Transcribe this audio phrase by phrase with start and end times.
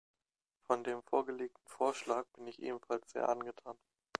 [0.65, 3.77] Von dem vorgelegten Vorschlag bin ich ebenfalls sehr angetan.